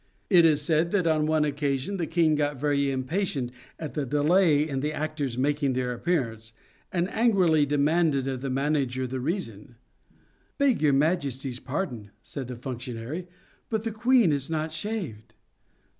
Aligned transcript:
It 0.31 0.45
is 0.45 0.63
said 0.63 0.89
that 0.93 1.05
on 1.05 1.27
one 1.27 1.45
occasion 1.45 1.97
the 1.97 2.07
King 2.07 2.33
got 2.33 2.59
very 2.59 2.89
impatient 2.89 3.51
at 3.77 3.93
the 3.93 4.03
delay 4.03 4.67
in 4.67 4.79
the 4.79 4.91
actors 4.91 5.37
making 5.37 5.73
their 5.73 5.93
appearance, 5.93 6.53
and 6.91 7.07
angrily 7.11 7.67
demanded 7.67 8.27
of 8.27 8.41
the 8.41 8.49
manager 8.49 9.05
the 9.05 9.19
reason." 9.19 9.75
Beg 10.57 10.81
your 10.81 10.91
Majesty's 10.93 11.59
pardon," 11.59 12.09
said 12.23 12.47
that 12.47 12.61
func 12.61 12.77
tionary," 12.91 13.27
but 13.69 13.83
the 13.83 13.91
queen 13.91 14.31
is 14.33 14.49
not 14.49 14.73
shaved." 14.73 15.35